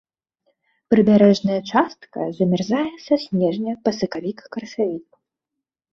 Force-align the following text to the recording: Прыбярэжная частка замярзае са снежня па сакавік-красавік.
Прыбярэжная 0.93 1.57
частка 1.73 2.19
замярзае 2.39 2.89
са 3.05 3.15
снежня 3.27 3.73
па 3.85 3.89
сакавік-красавік. 3.99 5.09